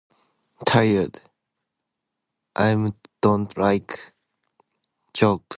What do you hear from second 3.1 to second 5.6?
don't like joke.